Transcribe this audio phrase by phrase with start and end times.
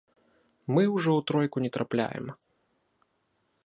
[0.75, 2.25] Мы ўжо ў тройку не трапляем.